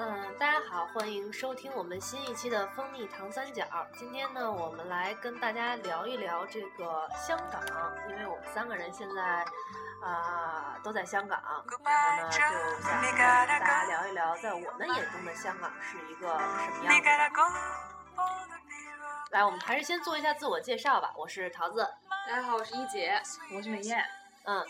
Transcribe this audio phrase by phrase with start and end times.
[0.00, 3.64] 嗯，大家好，欢迎收听我们新一期的蜂蜜糖三角。
[3.96, 7.60] 今天呢，我们来跟大家聊一聊这个香港，
[8.08, 9.44] 因为我们三个人现在
[10.00, 11.62] 啊、都在香港，然后
[12.22, 12.38] 呢，就
[12.80, 17.10] 想跟大家聊一聊，在我们眼中的香港是一个什么样子的。
[19.30, 21.12] 来，我们还是先做一下自我介绍吧。
[21.16, 21.84] 我是桃子，
[22.28, 23.20] 大家好，我是一姐，
[23.52, 24.04] 我是美艳。
[24.44, 24.64] 嗯，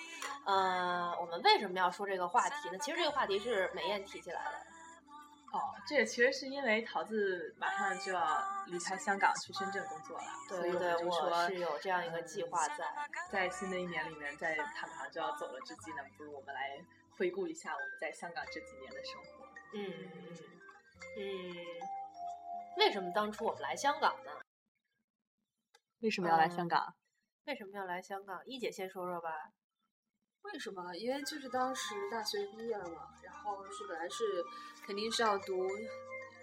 [0.47, 2.79] 呃，我们为什么要说这个话题呢？
[2.79, 4.68] 其实这个话题是美艳提起来的。
[5.51, 12.85] 哦，这也其实是因为桃子马上就要离开香港去深圳工作了，所以对对，我们就说是有这样一个计划在。
[13.31, 16.85] 在新的一年里面，在他马上就要走了之际呢，不如我们来
[17.17, 19.47] 回顾一下我们在香港这几年的生活。
[19.75, 20.37] 嗯嗯
[21.19, 21.55] 嗯，
[22.77, 24.33] 为什么当初我们来香港呢？
[26.01, 26.95] 为什么要来香港？
[27.47, 28.45] 为什么要来香港？
[28.47, 29.51] 一姐先说说吧。
[30.43, 30.95] 为什么？
[30.95, 34.45] 因为就是当时大学毕业了嘛，然后是本来是
[34.89, 35.69] 肯定是要读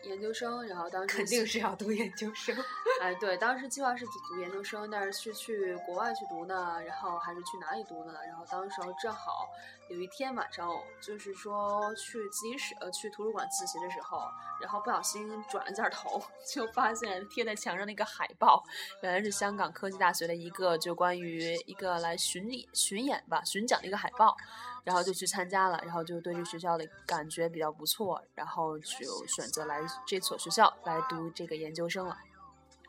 [0.03, 2.55] 研究生，然后当时肯定是要读研究生。
[3.01, 8.13] 哎对，当时计划是读研究生，但是是去国外去读呢，然后还是去哪里读呢？
[8.27, 9.49] 然后当时候正好
[9.89, 10.69] 有一天晚上，
[11.01, 14.21] 就是说去自习室呃去图书馆自习的时候，
[14.61, 16.21] 然后不小心转了下头，
[16.53, 18.63] 就发现贴在墙上那个海报，
[19.01, 24.37] 原来是香港科技大学的一个就关于一个来巡礼巡演吧巡讲的一个海报。
[24.85, 32.17] 然后就去参加了，然后就对这学校的感觉比较不错，然后就选择来这所学校来读这个研究生了。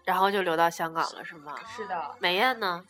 [0.04, 1.56] 然后就留到香港了，是吗？
[1.66, 2.84] 是的，美艳呢？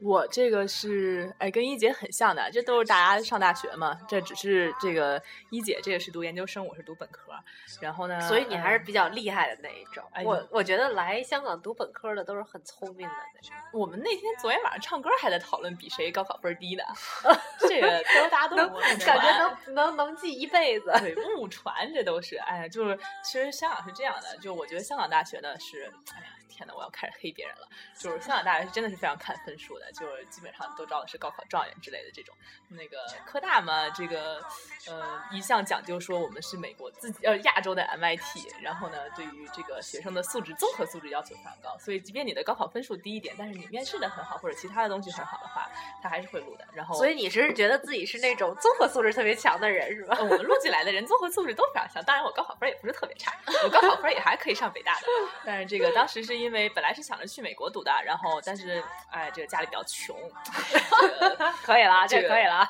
[0.00, 3.98] 我这个是哎，跟一姐很像的，这都是大家上大学嘛。
[4.08, 7.32] 这只是这个一姐这个是读研究生，我是读本科。
[7.80, 10.04] 然后呢，所以你还是嗯比较厉害的那一种。
[10.12, 13.56] 哎我我觉得来香港读本科的都是很聪明的那种。
[13.72, 16.84] 我们那天昨天晚上唱歌还在讨论比谁高考分低呢。
[17.68, 18.56] 这个都大家都
[19.04, 20.92] 感觉能能能记一辈子。
[21.00, 27.68] 对误传，这都是哎呀，就是其实香港是这样的，就我觉得香港大学呢是，哎呀天呐，我要开始黑别人了。
[27.98, 32.34] 就是香港大学是真的是非常看分数的，就是基本上都招的是高考状元之类的这种。
[32.68, 34.42] 那个科大嘛，这个
[34.88, 45.70] 呃一向讲究说我们是美国自己呃亚洲的 MIT，然后呢对于这个学生的素质综合素质要求非常高，所以即便你的高考分数低一点，但是你面试的很好或者其他的东西很好的话，
[46.02, 46.66] 他还是会录的。
[46.72, 50.16] 然后所以你是觉得自己是那种综合素质特别强的人，是吧？
[50.18, 53.32] 呃，我们录进来的人综合素质都非常强，当然我高考分也不是特别差，
[53.64, 55.06] 我高考分也还可以上北大的。
[55.44, 60.16] 但是这个当时是因为本来是想着去美国读的，然后但是哎，这个家里比较穷，
[60.50, 62.68] 这个可以了，这个可以了。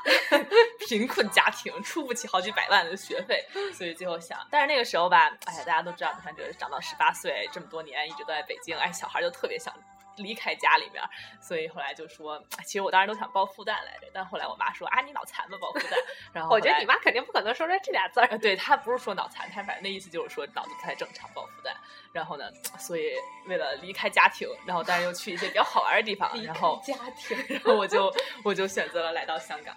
[0.88, 9.74] 贫困家庭出不起好几百万的学费，所以最后想，但是那个时候吧，哎呀，大家都知道，你看这个长到十八岁这么多年一直都在北京，哎，小孩就特别想。
[10.18, 11.02] 离开家里面，
[11.40, 15.94] 所以后来就说，哎其实我当时都想报复旦来着，但后来我妈说啊，你脑残吧，报复旦。
[16.32, 18.26] 然后我觉得你妈肯定不可能说出这俩字儿。
[18.26, 21.72] 呃，对她不是说脑残，她反正那意思就是说脑子不太正常，报复旦。
[22.12, 23.12] 然后呢，所以
[23.46, 28.12] 为了离开家庭，然后当然又去一些比较好玩的地方，然后家庭，然后我就
[28.44, 29.74] 我就选择了来到香港。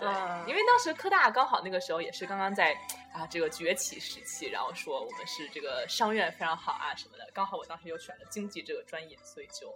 [0.00, 2.72] 对，嗯因为当时科大刚好那个时候也是刚刚在
[3.12, 9.72] 啊这个崛起时期，然后说我们是这个商院非常好啊什么的，刚好我当时又选了经济这个专业，所以就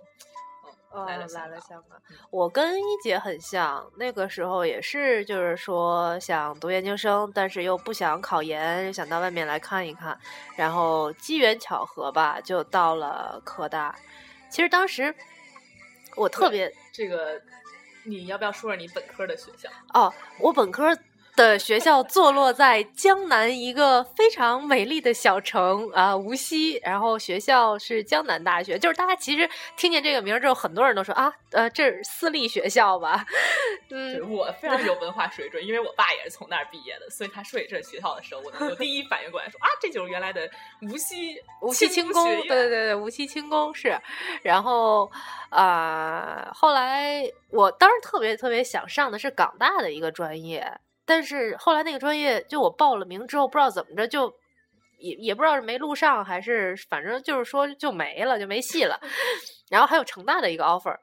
[0.94, 1.46] 嗯来了来。
[1.48, 2.16] 了香港嗯。
[2.30, 10.18] 我跟一姐很像，那个时候也是，就是说想读研究生，但是又不想考研，想到外面来看一看。
[10.56, 13.94] 然后机缘巧合吧，就到了科大。
[14.48, 15.14] 其实当时
[16.16, 17.42] 我特别这个
[18.04, 19.68] 你要不要说说你本科的学校？
[19.92, 20.96] 哦，我本科
[21.36, 26.78] 的学校坐落在江南一个非常美丽的小城啊、无锡。
[26.84, 33.26] 然后学校是江南大学，就是大家其实听见这个名儿之后，很多人都说啊，呃，这是私立学校吧？
[33.88, 40.48] 对嗯，我非常有文化水准，因为我爸也是从那儿毕业的，所以他说起这学校的时候，我我第一反应过来说啊，这就是原来的
[40.82, 43.98] 无锡无锡轻工，对对对对，无锡轻工是。
[44.42, 45.10] 然后
[45.50, 50.66] 啊、后来我当时特别特别想上的是港大的一个专业，
[51.04, 54.34] 但是后来那个专业就我报了名之后，不知道怎么着就。
[54.96, 58.98] 也也不知道是没录上还是反正就是说就没了就没戏了，
[59.68, 60.96] 然后还有成大的一个 offer。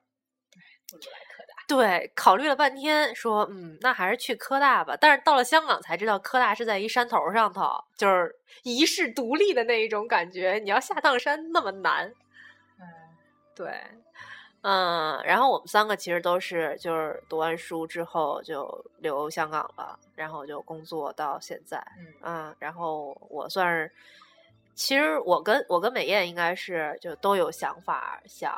[1.74, 4.94] 对，考虑了半天，说嗯，那还是去科大吧。
[5.00, 10.60] 但是到了香港才知道，科大是在一山头上头，就是遗世独立的那一种感觉。
[10.62, 12.14] 你要下趟山那么难，
[12.78, 12.86] 嗯，
[13.56, 13.74] 对，
[14.64, 15.24] 嗯。
[15.24, 22.56] 然后我们三个其实都是就是读完书之后就留香港了，然后就工作到现在，嗯嗯。
[22.60, 23.90] 然后我算是，
[24.76, 28.54] 其实我跟我跟美艳应该是就都有想法想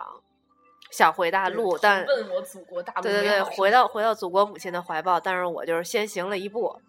[0.94, 6.80] 想回大陆，但问我祖国大陆对对对，回到回到祖国母亲的怀抱，但是我就是先行了一步，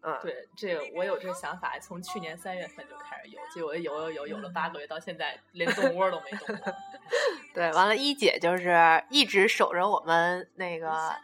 [0.00, 6.72] 嗯，对，这个我有这个想法，从去年三月份就开始有，结果有有有有了八个月，到现在连动窝都没动过。
[7.52, 11.14] 对，完了，一姐就是一直守着我们那个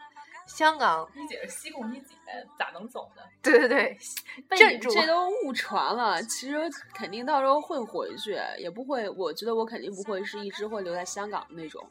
[0.55, 2.15] 香港，一姐是西贡一姐，
[2.59, 3.21] 咋能走呢？
[3.41, 3.97] 对对对，
[4.49, 6.21] 被镇住这都误传了。
[6.23, 6.57] 其实
[6.93, 9.09] 肯定到时候会回去，也不会。
[9.09, 11.83] 我觉得我肯定不会是一直会留在香港的那种，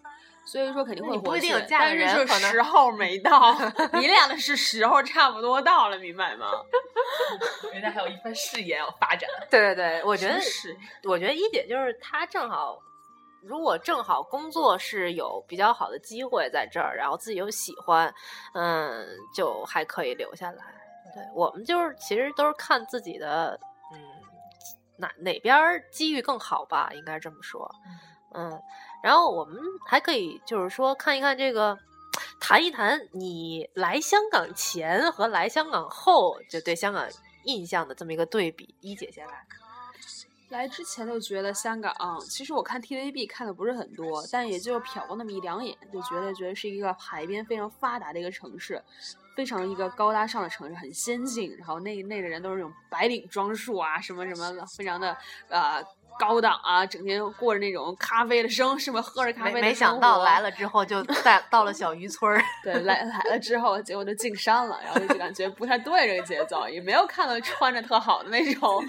[0.45, 1.21] 所以说肯定会回去。
[1.21, 3.55] 你不一定有嫁的但是就人可能时候没到，
[3.99, 6.51] 你俩的是时候差不多到了，明白吗？
[7.73, 9.29] 人家还有一番事业要发展。
[9.51, 12.79] 对对对，我觉得是我觉得一姐就是她正好，
[13.43, 18.13] 如果正好工作是有比较好的机会在这儿，然后自己又喜欢，
[18.55, 20.63] 嗯，就还可以留下来。
[21.15, 23.59] 对我们就是其实都是看自己的，
[23.93, 23.99] 嗯，
[24.97, 27.69] 哪哪边儿机遇更好吧，应该这么说。
[28.33, 28.63] 嗯，
[29.03, 31.77] 然后我们还可以就是说看一看这个，
[32.39, 37.09] 谈一谈你来香港前和来香港后就对香港
[37.45, 38.75] 印象的这么一个对比。
[38.81, 39.33] 一姐先来。
[40.51, 41.95] 来之前就觉得香港，
[42.29, 48.83] 其实我看 TVB 看的不是很多，但也就瞟过那么一两眼，就觉得觉得是一个海边非常发达的一个城市，
[49.37, 51.57] 非常一个高大上的城市，很先进。
[51.57, 55.17] 然后那那的人都是那种白领装束啊，什么什么的，非常的
[55.49, 55.81] 呃
[56.19, 62.43] 高档啊，整天过着那种咖啡的生，什么喝着咖啡的没没想到来了之后就带到了小渔村儿。
[62.65, 68.85] 对，来来了之后，结果就进山了，然后就感觉不太对这个节奏，也没有看到穿着特好的那种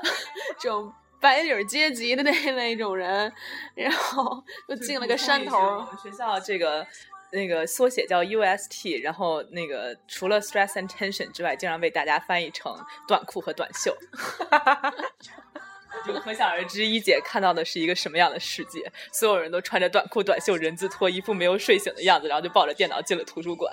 [0.60, 0.92] 这种
[1.26, 3.32] 白领阶级的那那种人，
[3.74, 6.86] 然后就进了个山头我们学校这个
[7.32, 12.72] 那个缩写叫 UST，然后那个除了 stress and tension 之外，经常被大家翻译成
[13.08, 13.92] 短裤和短袖。
[16.06, 18.88] 就可想而知，一姐看到的是一个什么样的世界？
[19.12, 23.72] 所有人都穿着短裤、短袖、人字拖，一副没有睡醒的样子，然后就抱着电脑进了图书馆。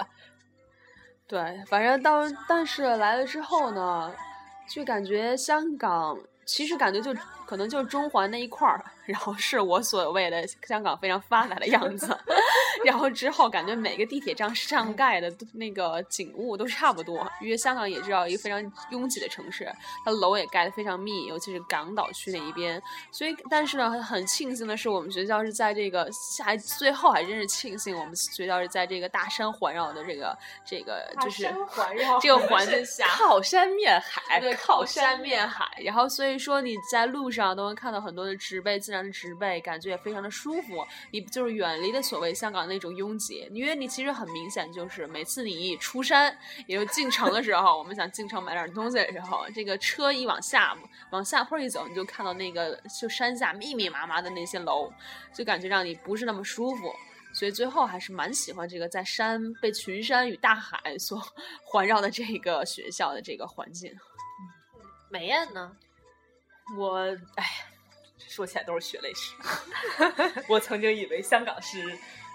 [1.28, 4.12] 对，反正到但是来了之后呢，
[4.68, 7.14] 就感觉香港其实感觉就
[7.46, 12.18] 可能就是中环那一块儿，然后是我所谓的香港非常发达的样子。
[12.84, 18.60] 然后之后感觉每个地铁站上盖的那个景物都差不多，因为香港也知道一个非常
[18.92, 19.72] 拥挤的城市，
[20.04, 22.82] 它楼也盖得非常密，尤其是港岛区那一边。
[23.12, 26.10] 所以，但是呢，很庆幸的是，我们学校是在这个
[26.44, 35.66] 还最后还真是庆幸我们学校是在这个大山环绕的这个这个就是环绕这个环境下，靠山面海，对，靠靠山面海。
[35.84, 40.86] 然后所以说你在路上都能看到很多的植被，自然的植被，感觉也非常的舒服。
[41.12, 46.38] 你就是远离了所谓香港那种拥挤，因为你其实很明显就是每次你一出山，
[46.68, 50.78] 也就进城的时候，我们想进城买点东西的时候，这个车一往下
[51.12, 54.92] 往下坡一走，你就看到那个就山下密密麻麻的那些楼，
[55.34, 56.94] 就感觉让你不是那么舒服。
[57.36, 61.20] 所以最后还是蛮喜欢这个在山被群山与大海所
[61.66, 63.92] 环绕的这个学校的这个环境。
[65.10, 65.76] 美艳呢？
[66.78, 67.00] 我
[67.36, 67.73] 哎呀，
[68.34, 69.36] 说起来都是血泪史。
[70.50, 71.78] 我曾经以为香港是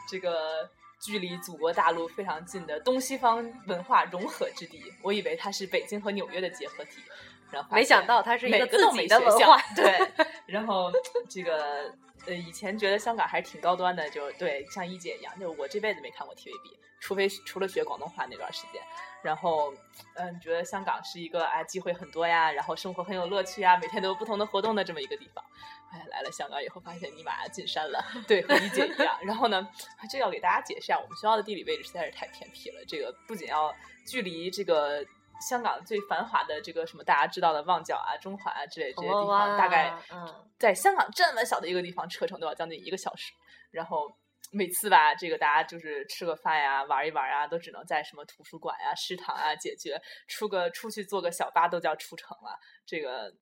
[0.09, 7.03] 这个距离祖国大陆非常近的东西方文化融合之地，我以为它是北京和纽约的结合体，
[7.51, 9.61] 然后没想到它是一个自己的文化。
[9.75, 9.99] 对，
[10.47, 10.93] 然后
[11.29, 11.93] 这个
[12.29, 18.83] 呃，以前觉得香港还是挺高端的，就对，像一姐一样，就我这辈子没看过 TVB，除非除了学广东话那段时间，
[19.23, 19.73] 然后
[20.15, 25.43] 嗯，觉得香港是一个啊机会很多呀，然后生活很有乐趣呀，每天都有不同的活动的这么一个地方。
[25.91, 29.19] 哎，来了香港以后发现尼玛进山了，对，和一姐一样。
[29.23, 29.67] 然后呢，
[30.11, 33.75] 这要给大家解释一下，我们学校的地理位置实在是太偏僻了，这个不仅要
[34.07, 35.03] 距离这个。
[35.41, 43.33] 香港最繁华的这个什么大家知道的旺角啊、中环啊之类这些地方，大概嗯，在香港这么小的一个地方，车程都要将近一个小时。
[43.71, 44.11] 然后
[44.51, 50.01] 每次吧，这个大家就是吃个饭呀、玩一玩啊，都只能在什么图书馆呀、食堂啊解决。
[50.27, 52.59] 出个出去坐个小巴都叫出城了。
[52.87, 53.33] 这个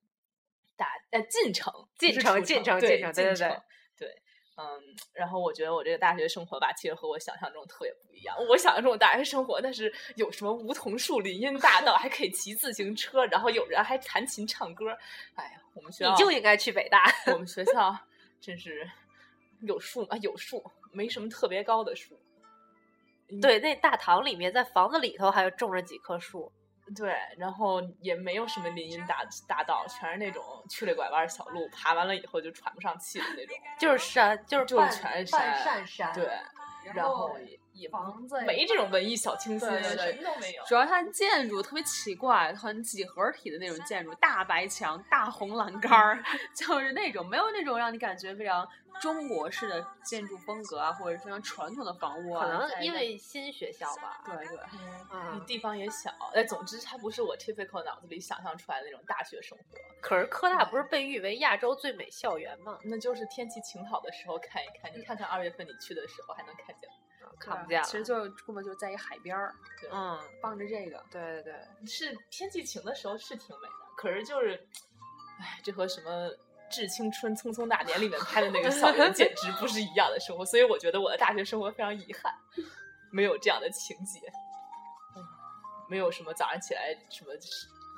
[0.76, 3.60] 打呃进城，进城进城进城对对对。
[4.58, 4.64] 嗯，
[5.12, 8.34] 然后我觉得我这个大学生活吧，其实和我想象中特别不一样。
[8.48, 14.86] 我想象中的大学生活，那是有什么梧桐树、林荫大道，还可以骑自行车，然后有人还弹琴唱歌。
[15.34, 17.04] 哎呀，我们学校你就应该去北大。
[17.26, 17.94] 我们学校
[18.40, 18.90] 真是
[19.60, 22.18] 有树啊，有树，没什么特别高的树。
[23.42, 26.50] 对，那大堂里面，在房子里头还有种着几棵树。
[26.94, 33.56] 对，然后也没有什么林荫大大道，全是那种曲里拐弯小路，爬完了以后就喘不上气的那种。
[33.78, 36.12] 就是山，就是就是半全是山。
[36.14, 36.30] 对，
[36.94, 37.36] 然后
[37.88, 40.62] 房子没这种文艺小清新，对对对什么都没有。
[40.64, 46.22] 主要它建筑特别奇怪，很几何体的那种建筑，大白墙、大红栏杆儿，
[46.54, 48.66] 就是那种没有那种让你感觉非常
[49.00, 52.46] 中国式的建筑风格啊，或者非常传统的房屋啊。
[52.46, 54.22] 可能因为新学校吧。
[54.24, 54.58] 对对，
[55.12, 59.64] 嗯，地方也小，哎，总之它不是我 typical 脑子里想象出来的那种大学生活，
[60.00, 62.78] 可是科大不是被誉为亚洲最美校园吗？
[62.84, 64.90] 那就是天气晴好的时候看一看。
[64.96, 66.88] 你看看二月份你去的时候还能看见，
[67.38, 67.86] 看不见了。
[67.86, 69.54] 其实就根本就在一海边儿，
[69.92, 71.02] 嗯，傍着这个。
[71.10, 74.54] 对对对，是天气晴的时候是挺美的，可是就是，
[75.40, 76.28] 哎，这和什么
[76.70, 82.32] 《致青春匆匆那年》里面拍的那个校园简直不是一样的生活，所以我觉得我的大学生活非常遗憾，
[83.10, 84.20] 没有这样的情节，
[85.16, 85.22] 嗯
[85.88, 87.32] 没有什么早上起来什么。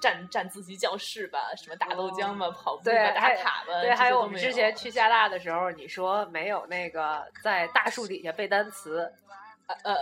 [0.01, 9.13] 占占自习教室吧，什么打豆浆吧，跑步吧，打卡吧，对，还有我们之前去厦大的时候，你说没有那个在大树底下背单词，
[9.85, 9.97] 呃，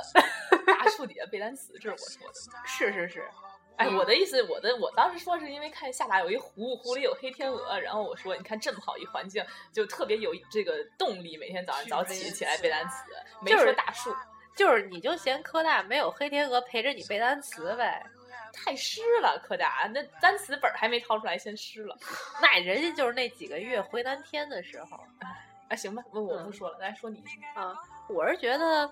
[0.67, 2.67] 大树底下背单词，这是我说的。
[2.67, 3.29] 是 是是，
[3.77, 13.05] 哎，我的意思，我的我当时说是因为看厦大有一湖，湖里有黑天鹅，然后我说你看这么好一环境，就特别有这个动力，每天早上早起起来背单词，
[13.43, 14.15] 没就是说大树，
[14.55, 18.03] 就是你就嫌科大没有黑天鹅陪着你背单词呗，
[18.57, 21.97] 太湿了，柯达那单词本儿还没掏出来，先湿了。
[22.41, 24.97] 那人家就是那几个月回南天的时候
[25.69, 27.23] 啊，行吧，我我不嗯说了，来说你。
[27.55, 27.75] 啊，
[28.09, 28.91] 我是觉得。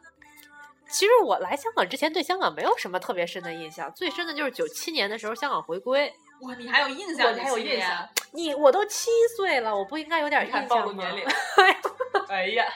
[0.87, 6.13] 其实我来香港之前对香港没有什么特别深的印象，最深的就是九七年的时候香港回归。
[6.43, 8.07] 哇，你还有印象你还有印象？
[8.33, 11.25] 你我都七岁了，我不应该有点印象吗暴露年龄？
[12.29, 12.67] 哎呀，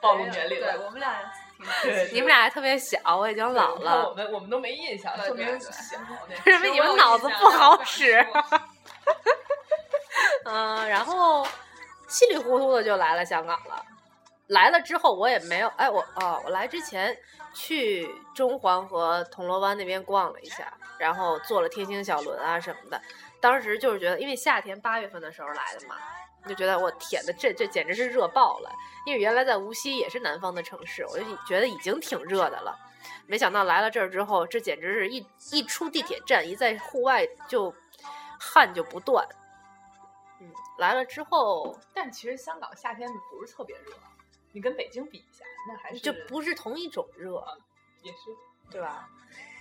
[0.00, 0.78] 暴露年龄对。
[0.78, 1.30] 我们俩
[2.12, 5.98] 你们俩还特别小，我已经老了我，们我们都没印象，说明对对对小。
[6.44, 8.24] 是因为你们脑子不好使。
[10.44, 11.46] 嗯，然后
[12.08, 13.84] 稀里糊涂的就来了香港了。
[14.48, 17.16] 来了之后，我也没有，哎，我哦，我来之前
[17.52, 23.00] 去中环和铜锣湾那边逛了一下，然后坐了天星小轮啊什么的。
[23.40, 25.96] 当时就是觉得，因为夏天八月份的时候来的嘛，
[26.48, 28.70] 就觉得我天呐，这这简直是热爆了。
[29.06, 32.76] 因为原来在无锡也是南方的城市，我就觉得已经挺热的了。
[33.26, 37.72] 没想到来了这儿之后，这简直是一一出地铁站，一在户外就
[38.38, 39.26] 汗就不断。
[40.40, 43.92] 嗯，来了之后但其实香港夏天不是特别热，
[44.52, 47.42] 你跟北京比一下，那还是就不是同一种热，
[48.02, 48.18] 也是
[48.70, 49.08] 对吧？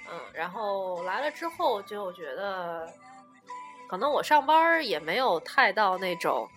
[0.09, 2.91] 嗯，然后来了之后就觉得，
[3.89, 6.47] 可能我上班也没有太到那种，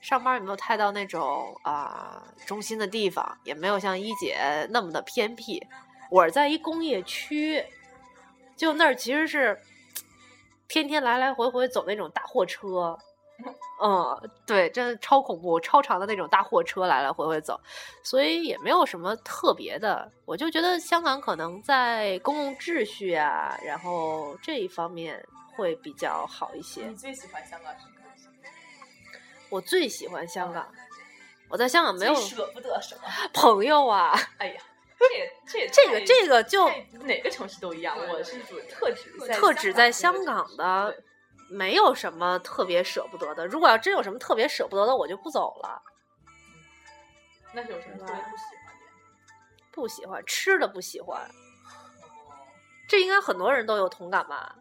[0.00, 5.60] 上班儿也没有太到那种啊、中心的地方，也没有像一姐那么的偏僻。
[6.10, 7.64] 我在一工业区，
[8.56, 9.60] 就那儿其实是
[10.68, 12.98] 天天来来回回走那种大货车。
[13.82, 17.60] 嗯，对，真的超恐怖，超长的那种大货车来来回回走，
[18.02, 20.10] 所以也没有什么特别的。
[20.24, 25.22] 我就觉得香港可能在公共秩序啊，然后这一方面
[25.54, 26.96] 会比较好一些你。
[26.96, 27.95] 最喜欢香港什么？
[29.56, 30.70] 我最喜欢香港，
[31.48, 33.02] 我在香港没有舍不得什么？
[33.32, 34.60] 朋友啊，哎呀，
[35.00, 36.68] 这也这这个这个就
[37.04, 41.02] 哪个城市都一样，我是主特指在特指在香香港港的，
[41.48, 43.46] 没有什么特别舍不得的。
[43.46, 45.80] 如果要真有什么特别舍不得的，我就不走了。
[47.54, 49.72] 那是有什么特别不喜欢的？
[49.72, 51.26] 不喜欢吃的不喜欢，
[52.86, 54.54] 这应该很多人都有同感吧？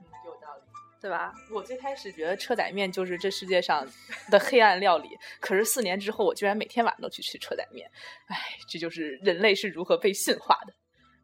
[1.05, 1.31] 对吧？
[1.51, 3.85] 我最开始觉得车仔面就是这世界上
[4.31, 5.07] 的黑暗料理，
[5.39, 7.87] 可是四年之后，我居然每天晚上都去吃车仔面。
[8.25, 8.35] 哎，
[8.67, 10.73] 这就是人类是如何被驯化的。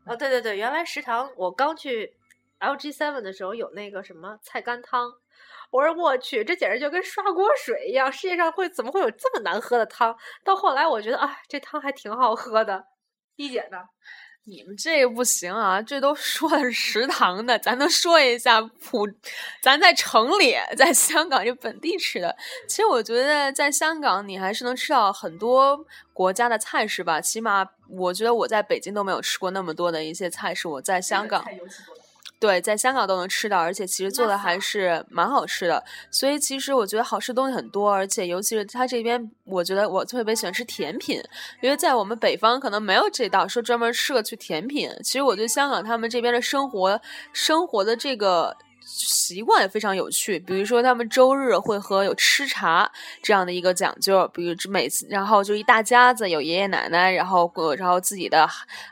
[0.06, 2.14] 哦，对对对，原来食堂我刚去
[2.60, 5.12] LG Seven 的时候有那个什么菜干汤，
[5.72, 10.16] 我说我去，这简直就跟刷锅水一样，世界上会怎么会有这么难喝的汤？
[10.44, 12.86] 到后来我觉得啊，这汤还挺好喝的。
[13.36, 13.80] 一姐呢？
[14.44, 15.80] 你们这个不行啊！
[15.82, 19.08] 这都说的是食堂的，咱能说一下普，
[19.62, 22.36] 咱在城里，在香港这本地吃的。
[22.68, 27.22] 其实我觉得在香港，你还是能吃到很多国家的菜式吧。
[27.22, 31.46] 起码我觉得我在北京都没有吃过那么多的一些菜式，我在香港
[32.42, 35.84] 对，在香港都能吃到，而且其实做的还是蛮好吃的。
[36.10, 41.22] 所以其实我觉得好吃的东西很多，而且尤其是它这边，我觉得我特别喜欢吃甜品，
[41.62, 44.90] 因为在我们北方可能没有这道说专门适合去甜品。
[45.04, 47.00] 其实我觉得香港他们这边的生活
[47.32, 48.58] 生活的这个
[48.94, 52.90] 习惯也非常有趣，比如说他们周日会喝有吃茶
[53.24, 58.48] 这样的一个讲究，比如每次，然后就一大家子有爷爷奶奶，然后然后自己的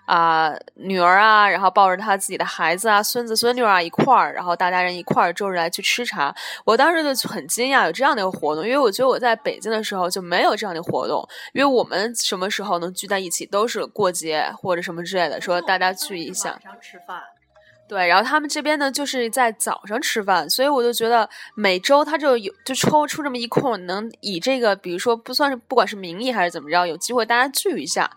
[0.06, 6.34] 啊女儿啊，然后抱着他自己的孩子啊、孙子孙女啊一块儿，然后大家人一块儿周日来去吃茶。
[6.63, 16.60] 我当时就很惊讶有这样的一个活动，因为我觉得我在北京的时候就没有这样的活动，因为我们什么时候能聚在一起都是过节或者什么之类的，说大家聚一下。
[16.82, 17.22] 吃饭。
[17.89, 28.08] 对，然后他们这边呢，就是在早上吃饭，所以我就觉得每周他就有就抽出这么一空，能以这个，比如说不算是不管是名义还是怎么着，有机会大家聚一下，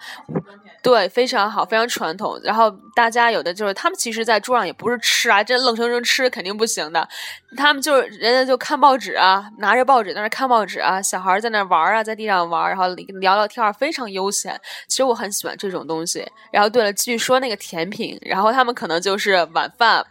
[0.82, 2.38] 对，非常好，非常传统。
[2.44, 7.08] 然后大家有的就是他们其实，在桌上也不是吃啊，这愣生生吃肯定不行的，
[7.56, 12.86] 他们就是人家就看报纸啊，拿着报纸在那看报纸啊，小孩在那玩啊，在地上玩，然后
[13.20, 14.60] 聊聊天，非常悠闲。
[14.86, 16.24] 其实我很喜欢这种东西。
[16.52, 19.68] 然后对了，据说那个甜品，然后他们可能就是晚。
[19.78, 20.04] 饭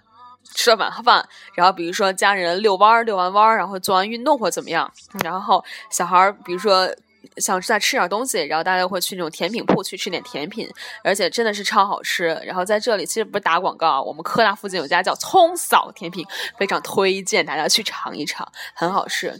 [0.56, 4.92] 吃了晚饭，然后比如说家人遛弯儿，遛完弯儿，然后做完运动或怎么样，
[5.24, 6.90] 然后小孩比如说
[7.38, 10.70] 想再吃点东西，然后大家会去那种甜品铺去吃点甜品，
[11.04, 12.28] 而且真的是超好吃。
[12.46, 16.26] 然后在这里其实不是打广告，我们科大附近有家叫葱嫂甜品，
[16.58, 19.40] 非常推荐大家去尝一尝，很好吃。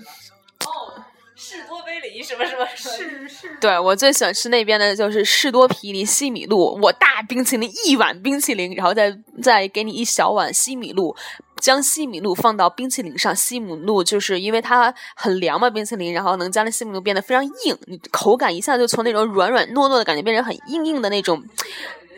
[1.52, 11.14] 士多啤梨什么什么是是，对我最喜欢吃那边的就是士多啤梨西米露，我大冰淇淋一碗冰淇淋，然后再再给你一小碗西米露，
[11.58, 21.44] 将西米露放到冰淇淋上，西米露就是因为它很凉嘛，冰淇淋，然后能将那西米露变得非常硬，你口感一下就从那种软软糯糯的感觉变成很硬硬的那种，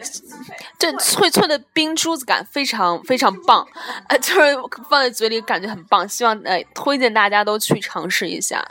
[0.78, 3.68] 这脆脆的冰珠子感非常非常棒，
[4.10, 4.56] 呃，就是
[4.88, 8.64] 放在嘴里感觉很棒，希望呃推荐大家都去尝试一下。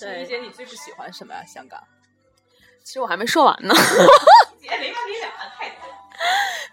[0.00, 1.42] 对，姐，你最不喜欢什么呀？
[1.46, 1.80] 香港？
[2.82, 3.74] 其实我还没说完呢。
[4.60, 5.76] 姐， 没完没了，太多。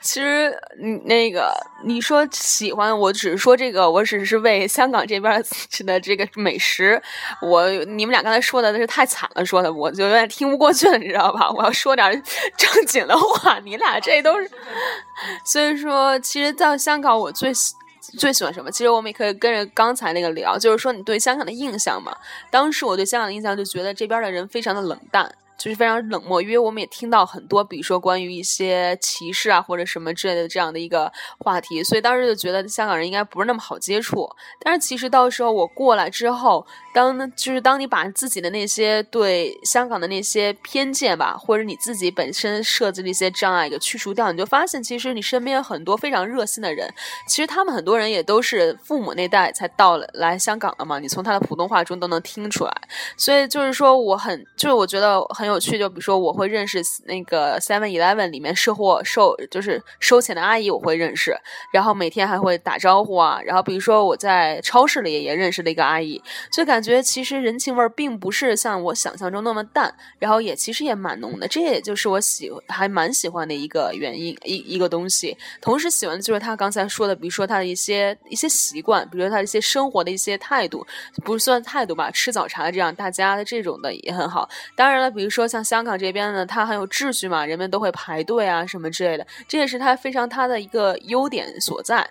[0.01, 0.51] 其实，
[0.82, 7.01] 你那个你说喜欢，我只是说这个，我只是为香港这边吃的这个美食。
[7.42, 11.50] 我你们俩刚才说的那是太惨了，说的我就有点听不过去了，你知道吧？
[11.56, 12.24] 我要说点
[12.58, 14.50] 正经的话，你俩这都是。
[15.46, 17.75] 所以说，其实在香港，我最喜。
[18.18, 18.72] 最喜欢什么？
[18.72, 22.15] 其实我们也可以跟着刚才那个聊，就是说你对香港的印象嘛。
[22.50, 25.34] 当时我对香港的印象就觉得这边的人非常的冷淡。
[25.58, 34.27] 就是非常冷漠，因为我们也听到很多，比如说关于一些歧视啊或者什么之类的这样的一个话题，所以当时就觉得香港人应该不是那么好接触。
[34.60, 46.93] 但是其实到时候我过来之后，当就是当你把自己的那些对香港的那些偏见吧，或者你自己本身设置的一些障碍给去除掉，你就发现其实你身边很多非常热心的人。
[47.29, 52.74] 其实他们很多人也都是父母那代才到了来香港的嘛，你从他的普通话中都能听出来。
[53.16, 55.61] 所以就是说，我很就是我觉得很有。
[55.61, 61.37] 趣，就比如说我会认识那个 Seven Eleven 里面售货收就是收钱的阿姨，我会认识，
[61.72, 63.39] 然后每天还会打招呼啊。
[63.46, 66.20] 然后比如说我在超市里也认识了一个阿姨，
[66.51, 71.46] 就感觉其实人情味并不是像我想象中那么淡，然后也其实也蛮浓的。
[71.50, 75.35] 这也就是我喜还蛮喜欢的一个原因一一个东西。
[75.59, 80.85] 同时喜欢的就是他刚才说的，比如说他的一些一些习惯，比如说他一些生活的一些态度，
[81.25, 84.48] 不算态度吧，吃早茶这样大家的这种的也很好。
[84.77, 85.41] 当然了，比如说。
[85.41, 92.07] 说像香港这边呢，它很有秩序嘛，人们都会排队啊，什么之类的，这也是它非常它的一个优点所在。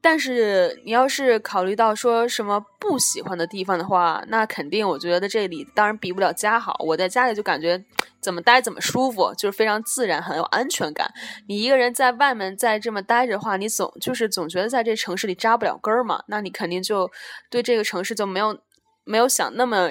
[0.00, 6.76] 但是你要是考虑到说什么不喜欢的地方的话，那肯定我觉得这里当然比不了家好。
[6.80, 7.84] 我在家里就感觉
[8.20, 11.12] 怎么待怎么舒服，就是非常自然，很有安全感。
[11.48, 17.10] 你一个人在外面再这么待着的话，你总就是总觉得在这城市里扎不了根儿嘛，那你肯定就
[17.50, 18.58] 对这个城市就没有
[19.04, 19.90] 没有想那么。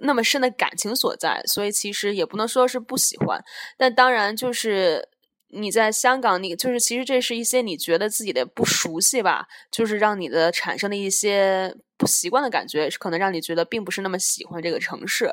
[0.00, 3.38] 那么深的感情所在，所以其实也不能说是不喜欢，
[3.76, 5.06] 但当然就是
[5.52, 11.74] 你在香港，你就是其实这是一些你觉得自己的不熟悉吧，就是让你的产生的一些。
[12.02, 15.32] 不习惯的感觉，可能让你觉得并不是那么喜欢这个城市。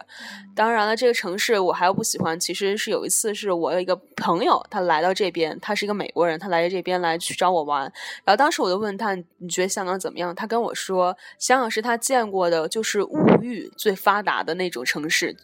[0.55, 2.39] 当然了，这个城市我还有不喜欢。
[2.39, 7.81] 其实是有一次，是我有一个朋友，他来到这边，他是一个美国人，他来这边来去找我玩。
[8.23, 15.35] 然后当时我就问他：“你觉得香港怎么样？”他跟我说：“香港是他见过的，就是物欲最发达的那种城市。”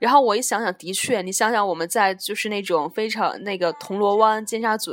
[0.00, 4.90] 然后我一想想，的确，你想想我们在就是那种非常那个铜锣湾、尖沙咀，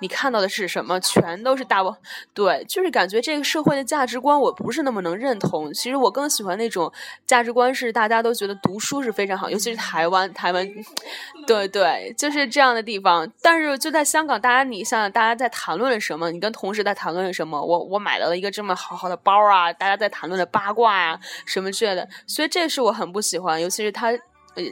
[0.00, 1.00] 你看到的是什么？
[1.00, 1.96] 全都是大包。
[2.32, 5.15] 对，就是感觉这个社会的价值观，我不是那么能。
[5.16, 6.92] 认同，其实我更喜欢那种
[7.26, 10.68] 价值观，是大家都觉得读书是非常好，尤其是台湾，台湾，
[11.46, 13.30] 对对，就是这样的地方。
[13.40, 16.30] 但是就在香港，大家你想想，大家在谈论了什么？
[16.30, 17.60] 你跟同事在谈论什么？
[17.60, 22.08] 我我买到了一个这么好好的包啊，大家在谈论的八卦呀，什么之类的。
[22.26, 24.12] 所以这是我很不喜欢，尤其是他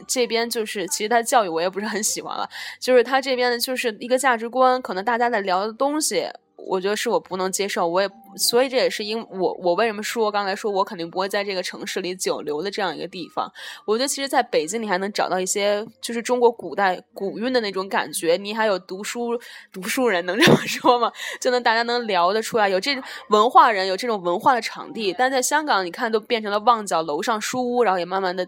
[0.07, 6.27] 这边就是其实他教育我也不是很喜欢了，就是他这边的就是一个价值观，可能大家在聊的东西。
[6.67, 13.49] 我觉得是我不能接受，我也所以这也是因我我为什么说刚才说我肯定不会在这个城市里久留的这样一个地方。
[13.85, 19.39] 我觉得其实在北京你还能找到一些就是中国古代古韵的那种感觉，你还有读书
[19.71, 21.11] 读书人能这么说吗？
[21.39, 22.95] 就能大家能聊得出来，有这
[23.29, 25.13] 文化人有这种文化的场地。
[25.17, 28.47] 但在香港，你看都变成了旺角楼上书屋，然后也慢慢的。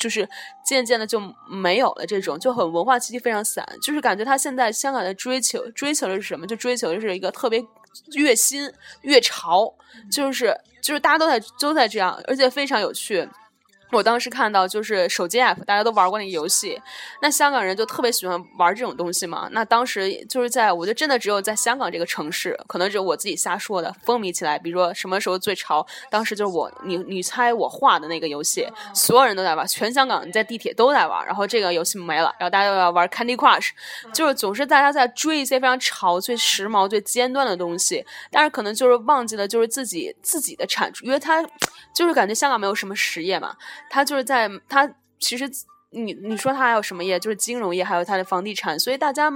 [0.00, 0.28] 就是
[0.64, 3.64] 渐渐的就没有了这种，就很文化气息非常散。
[3.80, 6.44] 就是感觉他现在香港的追求，追求的是什么？
[6.44, 7.64] 就追求的是一个特别
[8.14, 8.68] 越新
[9.02, 9.72] 越潮，
[10.10, 13.28] 就是就是大家都在都在这样，而且非常有趣。
[13.92, 16.80] 我当时看到就是手机 app，大家都玩过那个游戏，
[17.20, 19.48] 那香港人就特别喜欢玩这种东西嘛。
[19.52, 24.58] 那当时就是在，我觉得真的只有在香港这个城市，可能只有我自己瞎说的，风靡起来。
[24.58, 31.26] 比如说什么时候最潮，当时就是我你你猜我画的那个游戏，所有人都在玩，全香港你在地铁都在玩。
[31.26, 33.70] 然后这个游戏没了，然后大家又要玩 Candy Crush，
[34.12, 41.42] 就是总是大家在追一些非常潮、最时髦、最尖端的东西，但是可能就是忘记了就是自己自己的产出，因为他
[41.92, 43.56] 就是感觉香港没有什么实业嘛。
[43.88, 44.88] 他就是在他
[45.18, 45.50] 其实
[45.90, 47.18] 你你说他还有什么业？
[47.18, 48.78] 就是金融业，还有他的房地产。
[48.78, 49.28] 所以大家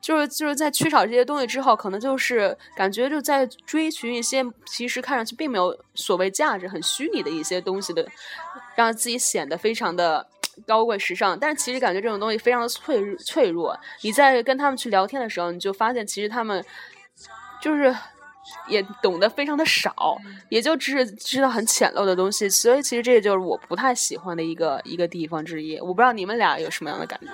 [0.00, 8.06] 就是就是在缺少这些东西之后，可能就是感觉就在追寻一些其实看上去并没有所谓价值、很虚拟的一些东西的，
[8.74, 10.26] 让自己显得非常的
[10.66, 11.38] 高贵时尚。
[11.38, 13.78] 但是其实感觉这种东西非常的脆脆弱。
[14.02, 16.64] 你在跟他们去聊天的时候，你就发现其实他们
[17.60, 17.94] 就是。
[18.68, 20.16] 也懂得非常的少，
[20.48, 25.78] 也就只是知道很浅陋的东西，所以其实这个就是我不太喜欢的一个一个地方之一。
[25.80, 27.32] 我不知道你们俩有什么样的感觉？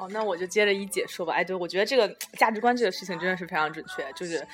[0.00, 1.34] 哦，那我就接着一姐说吧。
[1.34, 4.46] 哎，对，我觉得这个价值观这个事情真的是非常准确，就是。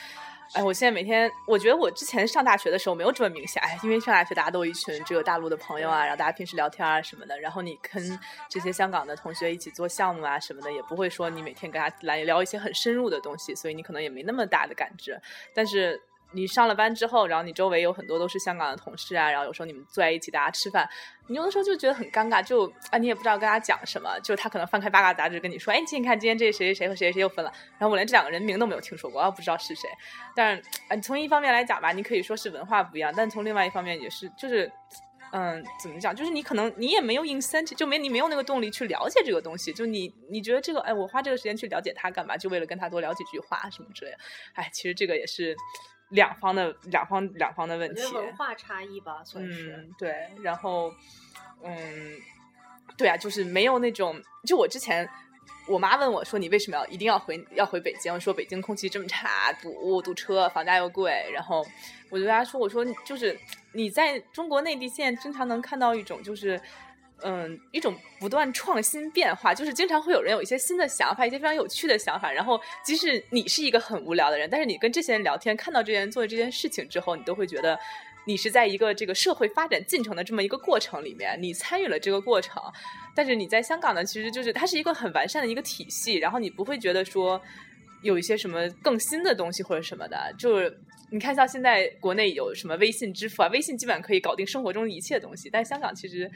[0.55, 3.61] 哎，我现在每天，我觉得我之前上大学的时候没有这么明显。
[3.63, 15.21] 哎，因为上大学大家都一群只有大陆的朋友啊，然后大家平时聊天啊什么的，然后你跟这些香港的同学一起做项目啊什么的，也不会说你每天跟他来聊一些很深入的东西，所以你可能也没那么大的感知。
[15.53, 16.01] 但是。
[16.35, 20.89] 你上了班之后，然后你周围有很多都是香港的同事啊，然后有时候你们坐在一起，大家吃饭，
[21.29, 29.89] 你有的时候就觉得很尴尬，就啊，你也不知道跟他讲什么，就他可能翻开八卦杂志跟你说，哎，你看今天这谁谁谁和谁谁谁又分了，然后我连这两个人名都没有听说过，不知道是谁。
[30.35, 34.71] 但是啊，从一方面来讲吧，你可以说是文化不一样，但从另外一方面也是，就是，
[35.33, 42.37] 嗯，怎么讲，就是你可能你也没有 incentive，就没你没有那个动力去了解这个东西，就你你觉得这个，哎，我花这个时间去了解他干嘛？
[42.37, 44.19] 就为了跟他多聊几句话什么之类的。
[44.55, 45.57] 哎，其实这个也是。
[46.15, 50.15] 两方的两方两方的问题，文化差异吧，算是对。
[50.43, 50.93] 然后，
[51.63, 52.17] 嗯，
[52.97, 54.23] 对啊，就是没有那种。
[54.47, 55.09] 就我之前，
[55.69, 58.19] 我妈问我说：“你为什么要一定要回要回北京？
[58.21, 61.67] 说北京空气这么差，堵堵车，房价又贵。”然后
[62.11, 63.39] 我就跟她说：“我说就是
[63.73, 66.61] 你在中国内地现在经常能看到一种就是。”
[67.27, 72.31] 嗯，一种不断创新变化，就是经常会有人有一些新的想法，一些非常有趣的想法。
[72.31, 77.79] 然后，即使你是一个很无聊的人，但是你跟这些人聊天，看到这些人做的这件事情之后，你都会觉得
[78.27, 82.63] 你是在一个这个社会发展进程的这么一个过程里面，你参与了这个过程。
[83.15, 87.41] 但是你在香港呢，其实就是它是一个很完善的一个体系，然后你不会觉得说
[88.03, 90.79] 有一些什么更新的东西或者什么的，就是。
[91.15, 93.49] 你看，像现在国内有什么微信支付啊？
[93.53, 96.29] 微信基本上可以搞定生活中一切东西，但香港其实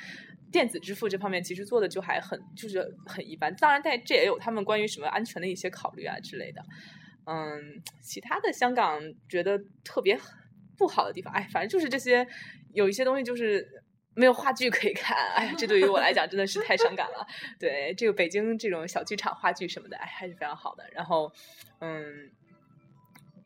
[0.52, 3.52] 电子支付这方面其实做的就还很就是很一般。
[3.56, 6.62] 当然，但这也有他们关于什么安全的一些考虑啊之类的。
[7.26, 10.16] 嗯，其他的香港觉得特别
[10.76, 12.24] 不好的地方，哎，反正就是这些，
[12.72, 13.66] 有一些东西就是
[14.14, 15.16] 没有话剧可以看。
[15.34, 17.26] 哎，这对于我来讲真的是太伤感了。
[17.58, 20.84] 对，这个北京这种小剧场话剧什么的，哎，还是非常好的。
[20.92, 21.32] 然后，
[21.80, 22.30] 嗯。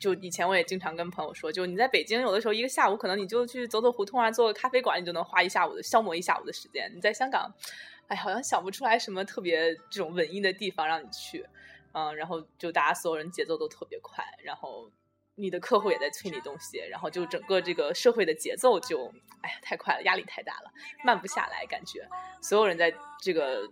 [0.02, 6.90] 就以前我也经常跟朋友说，就你在北京有的时候一个下午可能你就去走走胡同啊，做个咖啡馆，你就能花一下午的消磨一下午的时间。
[6.92, 7.54] 你在香港，
[8.08, 11.46] 哎，好像想不出来什么特别这种文艺的地方让你去，
[11.92, 14.90] 嗯，然后就大家所有人节奏都特别快，然后
[15.36, 19.06] 你的客户也在催你东西，然后就整个这个社会的节奏就
[19.42, 20.72] 哎呀太快了，压力太大了，
[21.04, 22.04] 慢不下来，感觉
[22.40, 23.68] 所有人在这个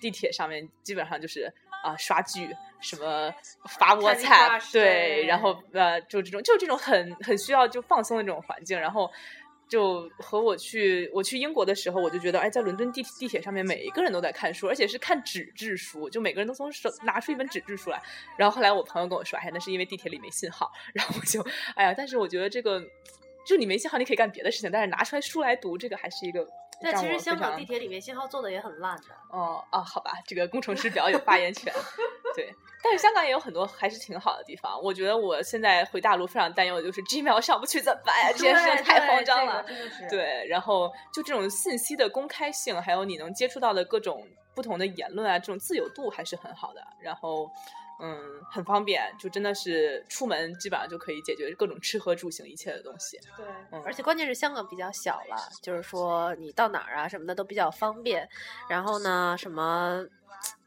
[0.00, 2.48] 地铁上面基本上就是啊刷剧。
[2.82, 3.30] 什么
[3.68, 9.06] 发菠菜，对，然后呃，就这种，就这种很很需要就放松的这种环境，然后
[9.68, 18.00] 就和我去我去英国的时候，我就觉得，哎，在伦敦地地铁上面，每一个人都在看书，而且是看纸质书，就每个人都从手拿出一本纸质书来。
[18.38, 20.72] 然后后来我朋友跟我说，哎，那是因为地铁里没信号。
[20.94, 22.82] 然后我就，哎呀，但是我觉得这个，
[23.46, 26.48] 就你没信号，你可以干别的事情，但是拿出来书来读，这个还是一个。
[26.82, 29.04] 但其实香港地铁里面信号做的也很烂的。
[29.30, 31.72] 哦哦，好吧，这个工程师比较有发言权。
[32.34, 34.80] 对，但是香港也有很多还是挺好的地方。
[34.82, 38.32] 我觉得我现在回大陆非常担忧的就是 Gmail 上不去怎么办呀？
[38.32, 39.64] 这件事情太慌张了。
[40.08, 46.80] 对，然后就这种信息的公开性，还有你能接触到的各种不同的言论啊，这种自由度还是很好的。
[47.00, 47.50] 然后。
[48.00, 48.18] 嗯，
[48.50, 53.18] 很方便，就真的是出门基本上就可以解决各种吃喝住行一切的东西。
[53.36, 58.28] 对，嗯而且关键是香港比较小了，就是说你到哪儿啊什么的都比较方便。
[58.68, 60.04] 然后呢，什么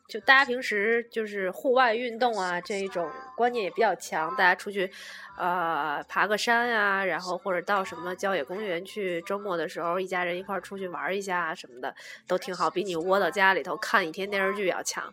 [0.08, 4.92] 就大家平时就是户外运动啊这一种观念也比较强，大家出去
[5.38, 11.96] 呃爬个山啊、然后或者到什么郊野公园去，周末的时候一家人一块儿出去玩儿一下啊什么的
[12.28, 15.12] 都挺好，比你窝到家里头看一天电视剧要强。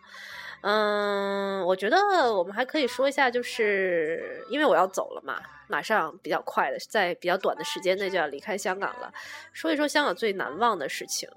[0.62, 1.96] 嗯，我觉得
[2.34, 9.10] 我们还可以说一下，就是因为我要走了嘛，马上比较快的，在比较短的时间内就要离开香港了。
[9.52, 11.30] 说一说香港最难忘的事情，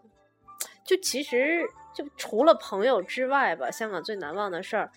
[0.85, 4.91] 就其实就除了朋友之外吧，香港最难忘的事儿，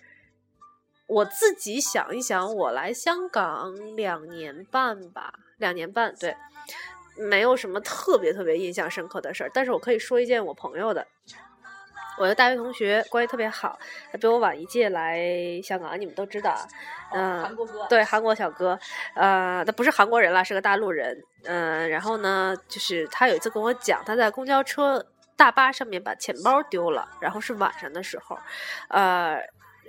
[1.07, 6.37] 我自己想一想，我来香港两年半吧，两年半，对，
[7.17, 11.07] 没有什么特别特别印象深刻的事儿，但是我可以说一件我朋友的。
[12.18, 13.79] 我的大学同学关系特别好，
[14.11, 15.20] 他比我晚一届来
[15.62, 16.66] 香港，你们都知道啊。
[17.12, 18.79] 嗯、韩国哥，对，韩国小哥，
[19.14, 21.22] 呃，他不是韩国人啦，是个大陆人。
[21.44, 25.05] 嗯、然后呢，就是他有一次跟我讲，他在公交车、
[25.37, 28.38] 大巴上面把钱包丢了，然后是晚上的时候，
[28.88, 29.38] 呃，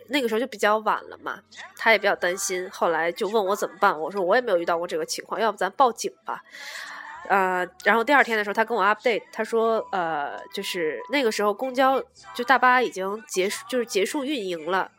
[0.09, 1.39] 那个时候就比较晚了嘛，
[1.77, 6.43] 他也比较担心，后来就问我怎么办，我说我也没有遇到过这个情况，要不咱报警吧。
[7.29, 12.01] 呃，然后第二天的时候，他跟我 update，他说，呃，就是那个时候公交
[12.33, 14.89] 就大巴已经结束，就是结束运营了，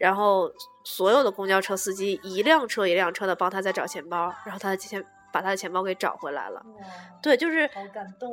[0.00, 0.50] 然后
[0.82, 6.64] 所有的公交车司机一辆车一辆车的帮他在找钱包，然后他的钱把他的钱包给找回来了。
[7.22, 7.68] 对，就是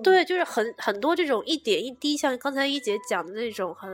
[0.01, 3.89] 对，就是很很多这种一点一滴，像刚才一姐讲的那种很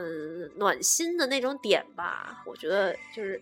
[0.58, 3.42] 暖心的那种点吧，我觉得就是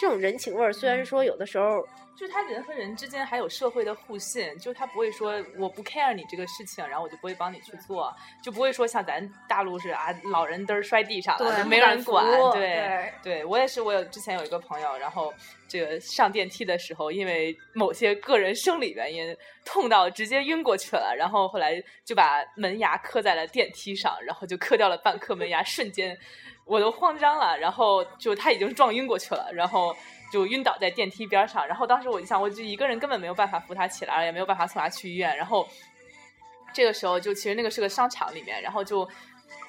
[0.00, 1.84] 这种人情味儿，虽然说有的时候。
[2.14, 12.24] 就是他人和人之间还有社会的互信，就是他不会说我不 care 你这个事情，然后我就不会帮你去做，就不会说像咱大陆是啊，老人嘚儿摔地上了，就没人管。
[12.52, 15.32] 对对对我也是，我有之前有一个朋友，然后
[15.66, 26.16] 这个上电梯的时候，因为某些个人生理原因，痛到直接晕过去了，然后后来就把门牙磕在了电梯上，然后就磕掉了半颗门牙，瞬间
[26.66, 29.96] 我都慌张了，然后就他已经撞晕过去了，然后。
[30.32, 35.36] 就晕倒在电梯边上，然后当时我就想，我就一个人根本没有办法扶他起来，也没有办法送他去医院。
[35.36, 35.68] 然后
[36.72, 39.06] 这个时候，就其实那个是个商场里面，然后就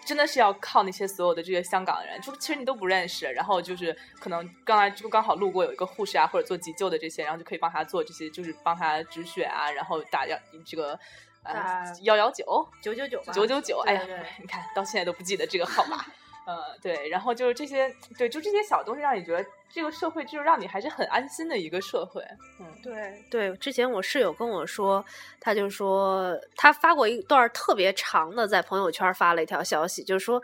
[0.06, 10.98] 真的是要靠那些所有的这些香港人，就其实你都不认识，然后就是可能刚才就刚好路过有一个护士啊，或者做急救的这些，然后就可以帮他做这些，就是帮他止血啊，然后打幺这个
[11.44, 12.46] 呃打幺幺九
[12.82, 14.02] 九九九吧，九九九，哎呀
[14.40, 16.06] 你看到现在都不记得这个号码。
[16.46, 22.22] 呃，对，然后就是这些，对，就这些小东西，让你觉得这个社会就是让你还是很安心的一个社会。
[22.60, 25.04] 嗯，对对，之前我室友跟我说，
[25.40, 30.42] 他就说他发过一段特别长的，在朋友圈发了一条消息，就是说，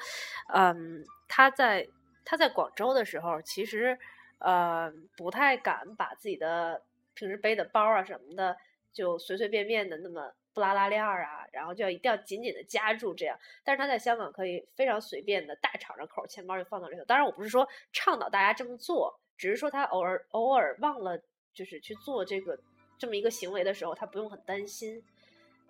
[0.54, 1.86] 嗯，他在
[2.24, 3.98] 他在广州的时候，其实
[4.40, 6.82] 呃不太敢把自己的
[7.14, 8.56] 平时背的包啊什么的，
[8.94, 13.38] 就随随便便的那么不拉拉链儿啊，然后就要一定要紧紧的夹住这样。
[13.64, 17.06] 但是他在香港可以非常随便的大敞着口，钱包就放到里头。
[17.06, 21.20] 当然，我不是说倡导大家这么做，只是说他偶尔偶尔忘了
[21.54, 22.60] 就是去做这个
[22.98, 25.04] 这么一个行为的时候，他不用很担心。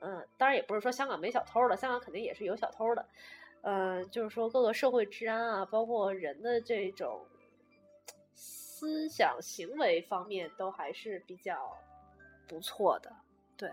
[0.02, 3.06] 嗯，当然也不是说香港没小偷了，香港肯定也是有小偷的。
[3.62, 7.26] 嗯，就是说各个社会治安啊，包括人的这种
[8.34, 11.78] 思想行为方面，都还是比较
[12.48, 13.14] 不错的。
[13.58, 13.70] 对，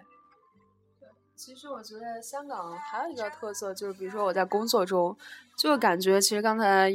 [1.37, 5.15] 其实我觉得香港还有一个特色，就是比如说我在工作中，
[5.55, 6.91] 就感觉其实刚才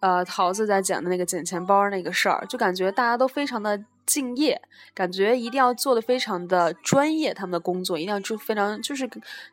[0.00, 4.62] 呃桃子在讲的那个捡钱包那个事儿，就感觉大家都非常的敬业，
[4.94, 9.10] 感觉一定要做的非常的专业，他们的工作一定要就非常就是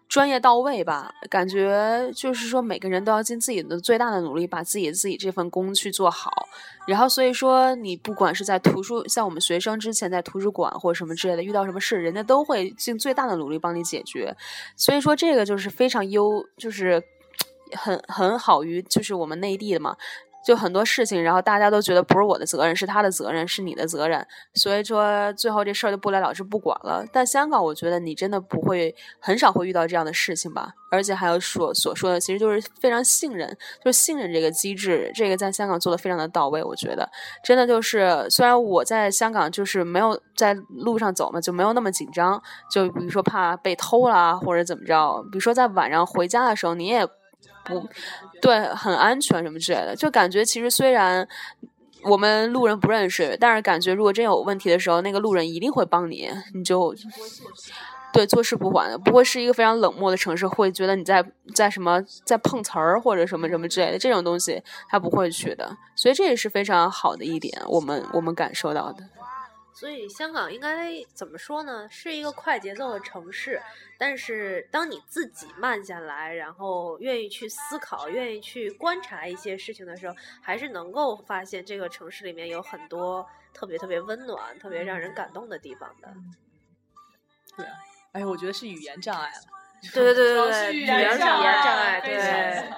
[0.08, 1.14] 专业到位吧。
[1.30, 6.48] 感觉就是说每个人都要尽自己的最大的努力，把自己自己这份工去做好。
[6.86, 14.36] 然后所以说你不管是在图书，像我们学生之前在图书馆或者什么之类的，遇到什么事，人家都会尽最大的努力帮你解决。
[14.78, 17.02] 所以说这个就是非常优，就是
[17.74, 19.98] 很很好于就是我们内地的嘛。
[20.46, 27.06] 就很多事情，然后大家都觉得不是我的责任，是他的责任，是你的责任，所以说最后这事儿就不了了之，不管了。
[27.12, 30.74] 但香港，我觉得你真的不会，很少会遇到这样的事情吧。
[30.92, 33.50] 而且还有所所说的，其实就是非常信任，
[33.84, 36.64] 就是信任这个机制，这个在香港做的非常的到位。
[36.64, 37.10] 我觉得
[37.44, 47.08] 真的就是，虽然我在香港就是没有在路上走嘛，就没有那么紧张，就比如说怕被偷啦或者怎么着，比如说在晚上回家的时候，你也。
[47.66, 47.80] 不
[48.44, 51.26] 对，很安全什么之类的，就感觉其实虽然
[52.04, 56.94] 我们路人不认识，但是感觉如果真有问题的时候，那个路人一定会帮你，你就
[58.12, 61.24] 对坐视不管的，不会是一个非常冷漠的城市，会觉得你在
[61.56, 65.78] 在什么在碰瓷儿或者什么什么之类的这种东西，他不会去的。
[65.96, 69.06] 所以这也是非常好的一点，我们我们感受到的。
[69.84, 71.86] 所以香港应该怎么说呢？
[71.92, 73.62] 是一个快节奏的城市，
[73.98, 86.14] 但是当你自己慢下来，然后愿意去思考、愿意去观察一些事情的时候，还是能够发现这个城市里面有很多特别特别温暖、特别让人感动的地方的。
[87.58, 87.74] 对啊，
[88.14, 89.36] 哎，我觉得是语言障碍了。
[89.94, 92.74] 对对对对对，语语言言障是语言障碍，碍非常对。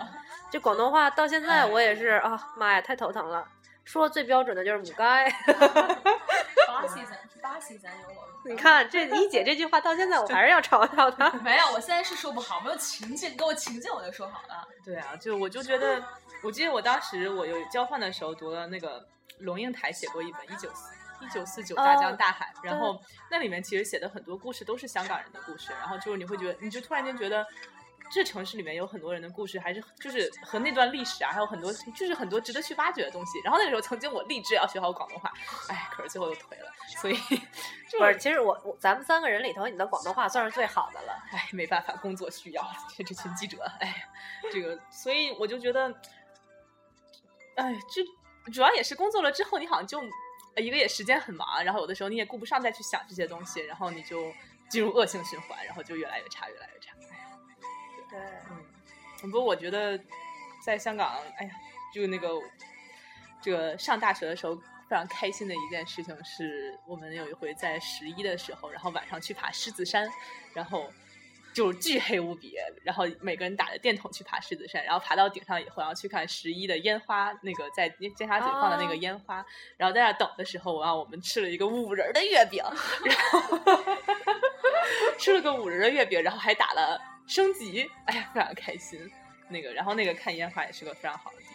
[0.49, 3.47] 这 广东话到现在我也是啊，妈呀，太头疼了。
[3.83, 5.31] 说最标准的就是母该。
[6.88, 8.50] 巴西咱巴西咱有我。
[8.50, 11.30] 你看这一姐这句话到现在我还是要嘲笑她。
[11.43, 14.67] 没有，我现在是说不好，没有情境，给我情境我就说好了。
[14.84, 16.04] 对啊，就我就觉得，
[16.43, 19.06] 我记得我当时我有交换的时候读了那个
[19.39, 23.00] 龙应台写过一本《一九四一九四九大江大海》然后
[23.32, 27.45] 那里面其实写的很多故事都是香港人的故事，然后就是你会觉得，你就突然间觉得。
[28.11, 33.39] 这城市里面有很多人的故事，还是就是和那段历史啊，还有很多就是很多值得去挖掘的东西。
[33.43, 35.33] 然后那个时候，曾经我立志要学好广东话，
[35.69, 36.71] 哎，可是最后又颓了。
[37.01, 37.15] 所以，
[37.89, 41.13] 就不是，其实我我咱们三个人里头，你的广东话算是最好的了。
[41.31, 42.65] 哎，没办法，工作需要，
[42.95, 44.07] 这这群记者，哎，
[44.51, 45.93] 这个，所以我就觉得，
[47.55, 50.01] 哎，这主要也是工作了之后，你好像就
[50.57, 54.31] 一个也时间很忙，然后有的时候你也顾不上再去想这些东西，然后你就
[54.69, 56.94] 进入恶性循环，然后就越来越差，越来越差。
[58.15, 59.99] 对，不过我觉得
[60.63, 61.51] 在香港，哎呀，
[61.93, 62.30] 就那个
[63.41, 70.10] 这个上大学的时候非常开心的一件事情是，我们有一回在十一的时候，然后晚上去爬狮子山，
[70.54, 70.89] 然后
[71.54, 79.45] 就巨黑无比，然后每个人打着电筒去爬狮子山，然后爬到顶上以后，然后去看十一的烟花，那个在尖沙咀放的那个烟花，
[79.78, 82.63] 然后在那等的时候，我让我们吃了一个五仁的月饼，
[83.04, 83.60] 然后
[85.19, 87.14] 吃了个五仁的月饼，然后还打了。
[87.27, 89.11] 升级，哎呀，非常开心。
[89.47, 91.53] 那个，然后那个看烟花也是个非常好的地方。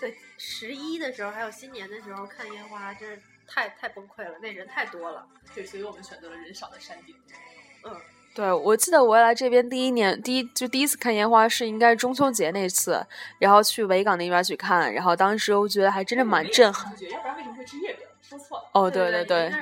[0.00, 5.26] 对，十一的时候还有新年的时候看烟花，真是太太崩溃了，那人太多了。
[5.54, 7.14] 对，所以我们选择了人少的山顶。
[7.84, 7.96] 嗯，
[8.34, 13.04] 对，我记得我来这边第一年，第一就第一次看烟花是应该中秋节那次，
[13.38, 16.92] 然后去维港那边去看，然后当时我觉得还真的蛮震撼。
[17.10, 18.06] 要不然为什么会吃月饼？
[18.72, 19.52] 哦，对对对，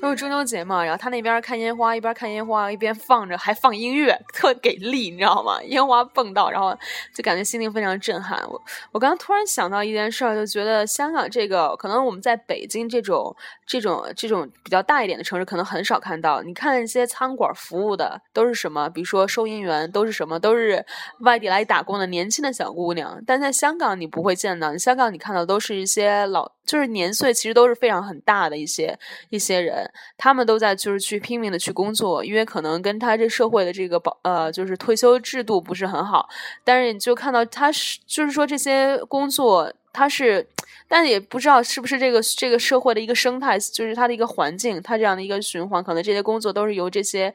[0.00, 0.84] 都是中秋节嘛。
[0.84, 5.62] 然后他那边看烟花，一边看烟花一边放着，还放音乐，特给力，你知道吗？
[5.64, 6.76] 烟花蹦到，然后
[7.14, 8.38] 就感觉心情非常震撼。
[8.48, 13.34] 我我刚刚突然想到一件事儿，就觉得香港这个可能我们在北京这种
[13.66, 16.42] 这种这种比较大一点的城市，可能很少看到。
[16.42, 18.88] 你看一些餐馆服务的都是什么？
[18.90, 20.38] 比如说收银员都是什么？
[20.38, 20.84] 都是
[21.20, 23.22] 外地来打工的年轻的小姑娘。
[23.26, 28.96] 但在香港你不会见到，香港你看到都是一些老，就是年岁其实都是非常很大的一些。
[29.30, 36.28] 一些人，他们都在就是去拼命的去工作，因为可能跟他这社会的这个保呃就是退休制度不是很好，
[36.62, 40.46] 但是你就看到他是就是说这些工作他是，
[40.86, 47.34] 但也不知道是不是这个这个社会的一个生态，就是它的一个环境，它这样的一个循环，可能这些工作都是由这些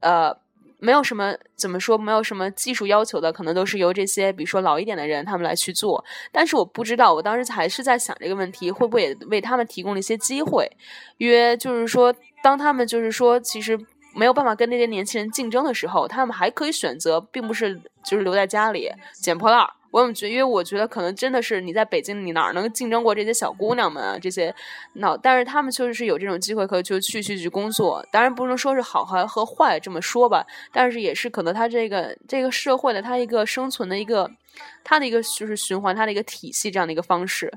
[0.00, 0.36] 呃。
[0.78, 6.04] 没有什么怎么说，没有什么技术要求的，可能都是由这些，比如说老一点的人他们来去做。
[6.30, 10.70] 但是我不知道，我当时还是在想这个问题，会不会也为他们提供了一些机会？
[11.18, 13.78] 约就是说，当他们就是说，其实
[14.14, 19.66] 没有办法跟那些年轻人竞争的时候，他们还可以选择，并不是就是留在家里捡破烂。
[19.94, 20.28] 我怎么觉？
[20.28, 24.18] 因为我觉得可能真的是你在北京，你哪能竞争过这些小姑娘们啊？
[24.20, 24.52] 这些
[24.94, 28.04] 那，但是她们确实是有这种机会可以就去去去工作。
[28.10, 34.28] 当然不能说是好还和坏这么说吧，但是也是可能她这个这个社会的她一个生存的一个。
[34.82, 37.52] 它的一个就是循环，它的一个体系这样的一个方式，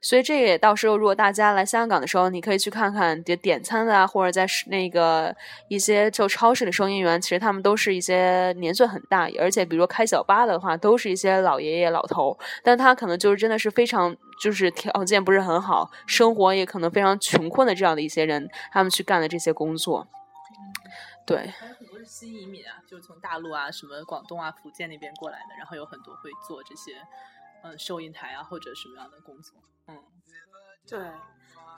[0.00, 5.34] 所以这也到时候如果大家来香港的时候，你可以去看看点点餐的啊，或者在那个
[5.68, 20.06] 一些就超市的收银员，其实他们都是一些年岁很大，而且比如说开小巴的话，都是一些老爷爷老头，但他可能就是真的是非常就是条件不是很好，生活也可能非常穷困的这样的一些人，他们去干的这些工作，
[21.26, 21.52] 对。
[22.04, 27.00] 新移民啊，就是从大陆啊、什么广东啊、福建那边过来的，然后有很多会做这些，
[27.62, 29.54] 嗯，收银台啊或者什么样的工作，
[29.88, 30.02] 嗯，
[30.86, 31.10] 对。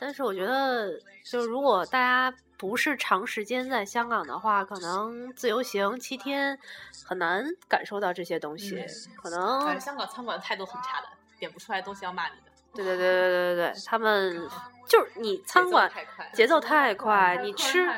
[0.00, 6.58] 但是我觉得，就如果大家不是长时间在香港的话，可能自由行七天
[7.04, 8.84] 很难感受到这些东西，
[9.22, 9.78] 可能。
[9.78, 11.06] 香港餐馆态度很差的，
[11.38, 12.51] 点不出来东西要骂你的。
[12.74, 14.48] 对对对对对对对，他们
[14.86, 15.90] 就是你餐馆
[16.32, 17.88] 节奏太快你吃。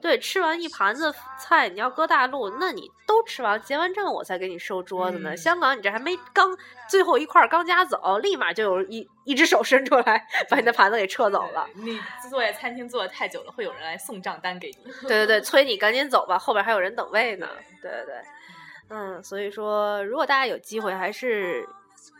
[0.00, 5.32] 对吃完一盘子菜，你要搁大陆，那你都吃完结完账我才给你收桌子呢。
[5.32, 6.56] 嗯香港你这还没刚
[6.88, 11.66] 最后一块儿刚夹走，立马就有一一只手伸出来把你的盘子给撤走了。
[11.74, 14.92] 你坐在餐厅坐的太久了，会有人来送账单给你。
[15.02, 17.48] 对对对，催你赶紧走吧，后边还有人等位呢。
[17.82, 18.14] 对对对，
[18.88, 21.68] 嗯，所以说如果大家有机会，还是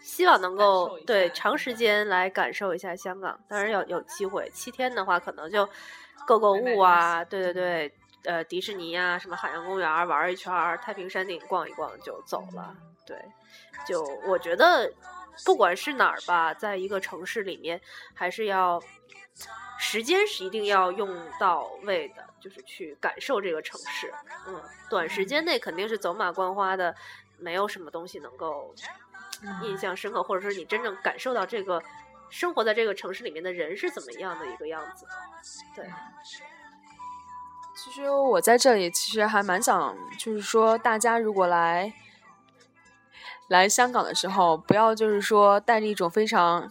[0.06, 3.38] 希望能够对长时间来感受一下香港。
[3.48, 5.68] 当然要有机会，七天的话可能就
[6.24, 7.92] 购购物啊，对对对，
[8.24, 12.72] 呃，迪士尼啊，什么海洋公园玩一圈，太平山顶逛一逛就走了。
[13.04, 13.18] 对，
[13.84, 14.88] 就我觉得
[15.44, 17.80] 不管是哪儿吧，在一个城市里面，
[18.14, 18.80] 还是要
[19.76, 24.14] 时间是一定要用到位的，就是去感受这个城市。
[24.46, 26.94] 嗯，短时间内肯定是走马观花的，
[27.38, 28.72] 没有什么东西能够
[29.62, 31.82] 印象深刻，或者说你真正感受到这个
[32.30, 35.06] 生活在这个城市里面的人是怎么样的一个样子。
[35.74, 35.84] 对，
[37.76, 41.92] 其实我在这里其实还蛮想，就是说大家如果来
[43.48, 46.70] 来香港的时候，不要就是说带着一种非常。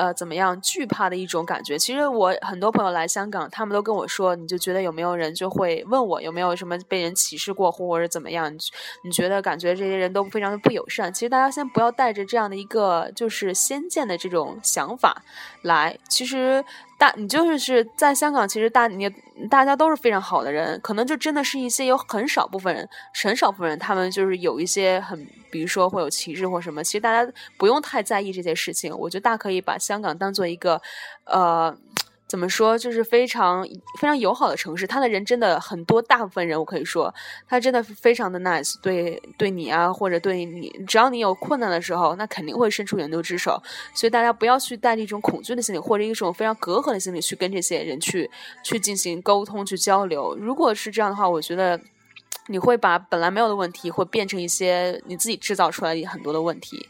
[0.00, 1.78] 呃，怎么样惧怕的一种感觉？
[1.78, 8.50] 其实我很多朋友来香港，他们都跟我说，你就觉得有没有人就会问我有没有什么被人歧视过，或者怎么样？
[8.50, 8.58] 你
[9.04, 11.12] 你觉得感觉这些人都非常的不友善？
[11.12, 15.22] 其实大家先不要带着这样的一个就是先见的这种想法
[15.60, 15.98] 来。
[16.08, 16.64] 其实
[17.00, 19.08] 大你就是是在香港，其实大你
[19.48, 22.86] 大家都是非常好的人，可能就真的是一些有很少部分人，
[23.24, 26.84] 很少部分人他们就是有一些很，比如说会有歧视或什么。
[26.84, 30.82] 其实大家不用太在意这些事情，我觉得大可以把香港当做一个，
[31.24, 31.74] 呃。
[32.30, 33.66] 怎么说，就是非常
[33.98, 37.12] 非常友好的城市，他的人真的很多，大部分人我可以说，
[37.48, 43.60] 他真的非常的 nice，对对你啊，或者对你，只要你有困难的时候，那肯定会伸出援助之手。
[43.96, 48.30] 所以大家不要去带着一种恐惧的心理，或者一种非常隔阂的心理去跟这些人去
[48.62, 50.36] 去进行沟通、去交流。
[50.36, 51.80] 如果是这样的话，我觉得
[52.46, 56.88] 你会把本来没有的问题，会变成一些你自己制造出来很多的问题。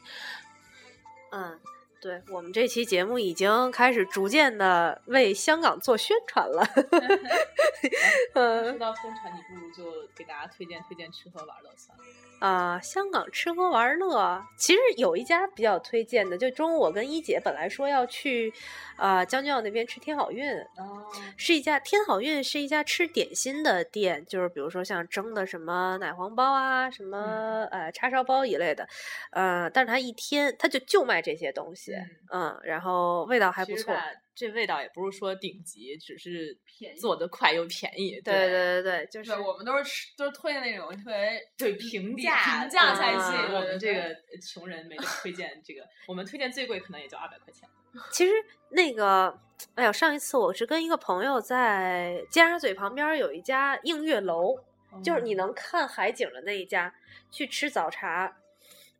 [1.32, 1.58] 嗯。
[2.00, 6.64] 对我们这期节目已经开始逐渐的为香港做宣传了。
[8.32, 12.04] 说到宣传，你不如就给大家推荐推荐吃喝玩乐算了。
[12.40, 18.50] 啊、呃，香港吃喝玩乐，其实有一家比较推荐的，就中午我跟一姐本来说要去，
[18.96, 21.04] 呃，将军澳那边吃天好运，哦，
[21.36, 28.88] 是一家天好运是一家吃点心的店，就是比如说像蒸的什么奶黄包啊，什么、嗯、呃叉烧包一类的，
[29.32, 31.89] 呃，但是他一天他就就卖这些东西，
[32.32, 33.94] 嗯，嗯然后味道还不错。
[34.32, 36.56] 这味道也不是说顶级，只是
[36.98, 38.18] 做的快又便宜。
[38.22, 43.52] 对对对对，就是我们都是吃都是推荐那种特别对平价平价菜系。
[43.52, 47.68] 我们这个穷人没得推荐这个，我们推荐最贵可能也就二百块钱。
[48.10, 48.32] 其实
[48.70, 49.38] 那个，
[49.74, 54.56] 哎呀，上一次我是跟一个朋友在尖沙咀旁边有一家映月楼，
[54.94, 56.94] 嗯、就是你能看海景的那一家，
[57.30, 58.38] 去吃早茶。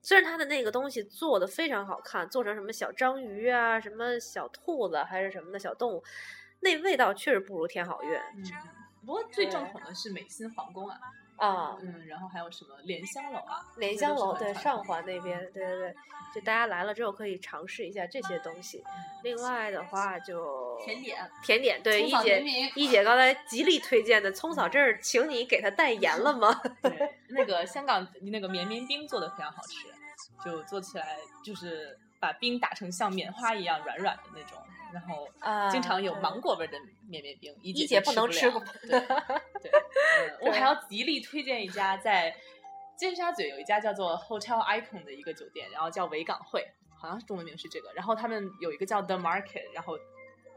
[0.03, 6.03] 虽然它的那个东西做的非常好看，做成什么小章鱼啊、什么小兔子还是什么的小动物，
[6.61, 8.17] 那味道确实不如天好运。
[8.37, 8.45] 嗯，
[9.05, 10.99] 不过最正统的是美心皇宫啊，
[11.41, 15.95] 啊，嗯，然后还有什么莲香楼啊，莲香楼对上环那边，对对对，
[16.35, 18.85] 就大家来了之后可以尝试一下这些东西。
[19.23, 22.43] 另外的话就甜点，甜点对一姐
[22.77, 26.61] 一姐刚才极力推荐的葱草这儿，请你给他代言了吗？
[26.83, 29.89] 对，那个香港那个绵绵冰做的非常好吃。
[30.45, 34.59] 就做起来就是把冰打成像棉花一样软软的那种，
[34.93, 35.29] 然后
[35.71, 36.79] 经常有芒果味的
[37.09, 38.61] 绵绵冰，一姐姐不能吃过。
[38.83, 38.91] 对
[39.61, 42.35] 对、嗯，我还要极力推荐一家在
[42.97, 46.67] 尖沙咀有一家叫做 Hotel Icon 的一个酒店，然后叫维港汇，
[46.99, 47.93] 好像是中文名是这个。
[47.95, 49.99] 然后他们有一个叫 The Market，然后。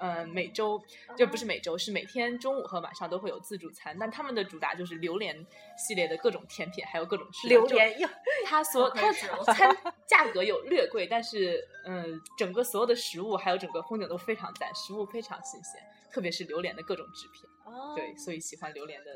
[0.04, 0.84] 呃，每周
[1.16, 5.34] 就不是每周，是每天中午和晚上都会有自助餐，但他们的主打就是榴莲
[5.78, 7.56] 系列的各种甜品，还有各种吃的。
[7.56, 8.10] 榴莲呀，
[8.45, 9.74] 它所它餐
[10.06, 15.82] 价格有略贵，但是嗯，整个所有的食物还有整个风景都非常赞，食物非常新鲜，
[16.12, 17.49] 特别是榴莲的各种制品。
[17.64, 19.16] 哦，对，所以喜欢榴莲的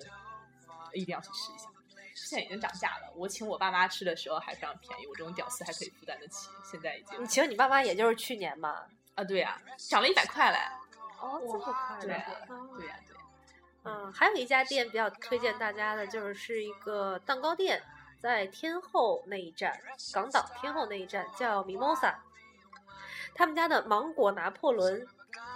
[0.94, 1.68] 一定要去吃一下。
[2.16, 6.48] 现在已经涨价了，我请我爸妈吃的时候还非常便宜，我这种屌丝还可以负担得起。
[6.64, 8.86] 现在已经，你请你爸妈也就是去年嘛。
[9.18, 10.57] 啊，对呀、啊，涨了一百块嘞！
[11.20, 12.95] 哦，这么快对呀、啊，对呀、啊，对呀、
[13.84, 17.82] 嗯，还有一家店比较推荐大家的，就是是一个蛋糕店，
[18.22, 19.76] 在天后那一站，
[20.13, 22.13] 港岛天后那一站叫 Mimosa，
[23.34, 25.07] 他们家的芒果拿破仑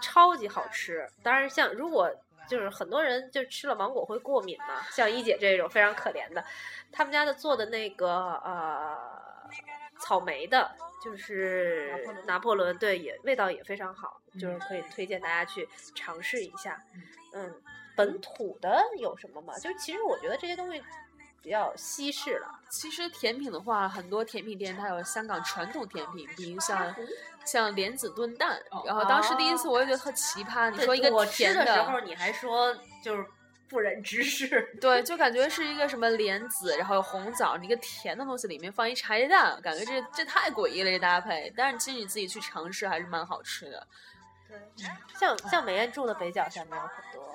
[0.02, 1.08] 超级好吃。
[1.22, 2.12] 当然，像如果
[2.48, 6.44] 就是很多人就吃了芒果会过敏嘛，像一姐这种非常可怜的，
[6.92, 9.11] 他们家的做的那个呃。
[10.00, 10.72] 草莓的，
[11.04, 16.82] 就是拿破仑，对，也味道也非常好，就是可以推荐大家去尝试一下。
[17.34, 17.54] 嗯，
[17.96, 19.54] 本土的有什么吗？
[19.60, 20.84] 就是其实我觉得这些东西
[21.42, 22.60] 比较西式了。
[22.70, 26.94] 其实甜品的话，很多甜品店它有香港传统甜品，比如像
[27.46, 28.62] 像莲子炖蛋。
[28.86, 33.26] 然后当时第一次我也觉得特奇葩，你说一个我甜吃的时候，你还说就是
[33.72, 34.70] 不忍直视。
[34.82, 41.52] 对，就感觉是一个什么莲子，然后有红枣，一个甜的东西里面放一茶叶蛋，感觉这这太诡异了这搭配。
[41.56, 43.88] 但是其实你自己去尝试还是蛮好吃的。
[44.50, 44.60] 对，
[45.18, 47.34] 像像美艳住的北角下面有很多。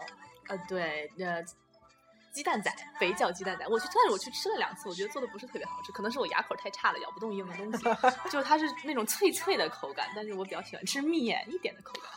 [0.48, 1.42] 呃，对，呃，
[2.32, 2.70] 鸡蛋仔，
[3.00, 7.84] 北角鸡蛋仔，我去，但是我去吃了两次，我觉得做的不是特别好吃，可能是我牙口太差了，咬不动硬的东西，
[8.30, 12.12] 就是它是那种脆脆的口感，但是我比较喜欢吃绵一点的口感。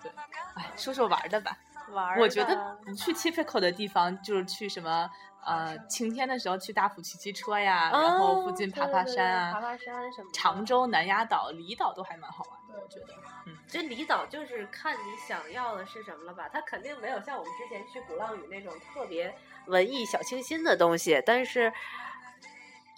[0.00, 0.12] 对，
[0.54, 1.58] 哎，说说玩的吧，
[1.92, 5.10] 玩，我觉得不去 typical 的地方，就是去什么。
[5.46, 10.30] 呃，晴天的时候去大埔骑骑车呀，然后附近爬爬山啊，爬爬山什么。
[10.32, 13.12] 常州、南丫岛、离岛都还蛮好玩的，我觉得。
[13.44, 16.48] 嗯，这离岛就是看你想要的是什么了吧？
[16.50, 19.34] 它肯定没有像我们之前去鼓浪屿那种特别
[19.66, 21.70] 文艺、小清新的东西，但是，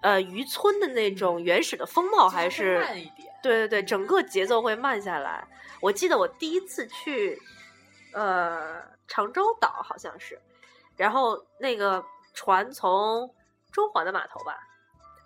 [0.02, 3.34] 呃，渔村的那种原始的风貌还是慢一点。
[3.42, 5.44] 对对对，整个节奏会慢下来。
[5.80, 7.36] 我记得我第一次去，
[8.16, 10.40] 呃，长洲岛好像是，
[10.96, 12.04] 然后那个。
[12.38, 13.34] 船从
[13.72, 14.58] 中环的码头吧，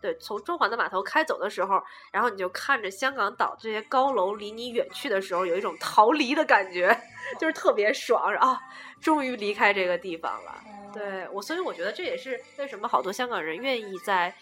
[0.01, 1.83] 对，从中环的码头开走的时候，
[2.13, 6.97] 然后你就看着香港岛这些高楼离你远去的时候，有一种逃离的感觉，
[7.37, 8.63] 就是特别爽啊！
[9.03, 10.63] 终于离开这个地方了。
[10.95, 14.33] 对我，所以我觉得这也是为什么好多香港人愿意在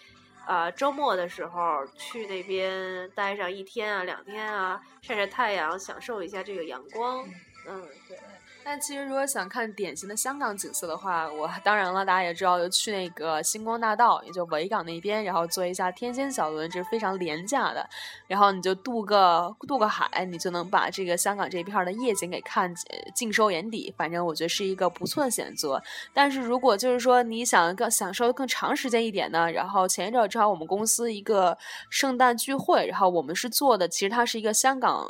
[0.45, 7.27] 呃周末的时候去那边待上一天啊、两天啊，晒晒太阳，享受一下这个阳光。
[7.67, 8.19] 嗯，对。
[8.61, 17.89] 但其实，如果想看典型的香港景色的话，我当然了，大家也知道，就去那个星光大道，也就维港那边，然后坐一下天仙小轮，这是非常廉价的。
[18.27, 22.71] 然后你就渡个渡个海，你就能把这个香港这一片的夜景给看
[23.15, 23.91] 尽收眼底。
[23.97, 25.81] 反正我觉得是一个不错的选择。
[26.13, 31.57] 但是如果就是说你想更享受更长时间一点呢，然后前一阵正好我们公司一个
[31.89, 35.09] 圣诞聚会，然后我们是做的，其实它是一个香港。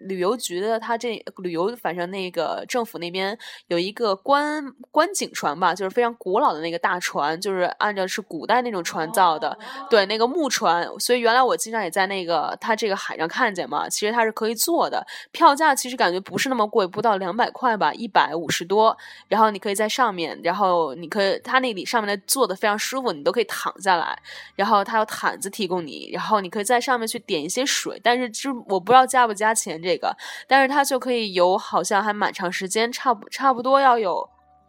[0.00, 3.36] 旅游局的，他这旅游反正那个政府那边
[3.68, 9.56] 有一个观观景船吧，就是非常古老的那个大船，就是按照是古代那种船造的，
[9.88, 10.86] 对，那个木船。
[10.98, 18.94] 所以原来我经常也在那个他这个海上看见嘛，其实它是可以坐的，票价其实感觉不是那么贵，不到两百块吧，一百五十多。
[19.28, 24.18] 然后你可以在上面，然后你可以他那里上面的坐的非常舒服，你都可以躺下来，
[24.56, 29.80] 然后他有毯子提供你，然后你可以在上面去点一些水，但是就我不知道加不加钱。
[29.86, 30.14] 这个，这个
[30.46, 34.28] 但是它就可以游，好像还蛮长时间，差不差不多要有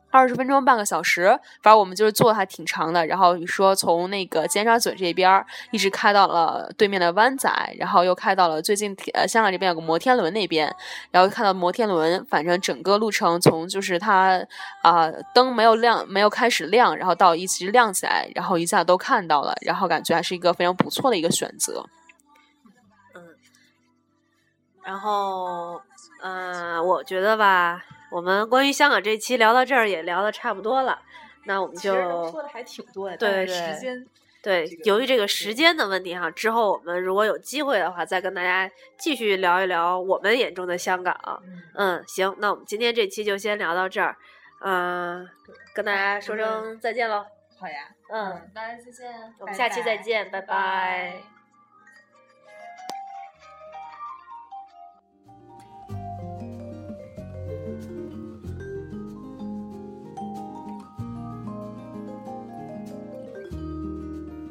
[0.09, 1.27] 二十分钟、半个小时。
[1.61, 3.05] 反正我们就是坐的还挺长的。
[3.05, 10.73] 然后你说从那个尖沙咀这边一直开到了对面的湾仔，然后又开到了最近呃香港这边有个摩天轮那边，
[11.11, 14.41] 然后看到摩天轮，反正整个路程从就是它
[14.81, 21.83] 啊灯没有亮，没有开始亮，然后到一直亮起来，然后一下都看到了，然后感觉还是一个非常不错的一个选择。
[24.87, 25.81] 然后，
[26.21, 30.97] 嗯，我觉得吧，我们关于香港这期聊到这儿也聊的差不多了，
[31.43, 34.07] 那我们就说的还挺多的，对时间，
[34.41, 41.43] 对，由于这个时间的问题哈，之后我们如果有机会的话，再跟大家继续聊一聊我们眼中的香港。
[41.75, 44.15] 嗯，行，那我们今天这期就先聊到这儿，
[44.61, 45.27] 嗯，
[45.75, 47.25] 跟大家说声再见喽。
[47.59, 51.36] 好呀，嗯，大家再见，我们下期再见，拜拜。